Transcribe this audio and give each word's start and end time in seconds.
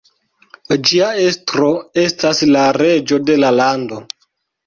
Ĝia 0.91 1.09
estro 1.25 1.67
estas 2.03 2.41
la 2.55 2.65
reĝo 2.79 3.19
de 3.27 3.37
la 3.45 3.55
lando. 3.61 4.01